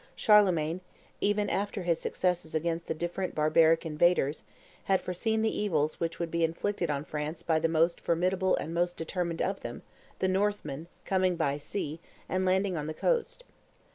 [0.15, 0.81] Charlemagne,
[1.19, 4.43] even after his successes against the different barbaric invaders,
[4.85, 8.73] had foreseen the evils which would be inflicted on France by the most formidable and
[8.73, 9.83] most determined of them,
[10.17, 13.43] the Northmen, coming by sea, and landing on the coast.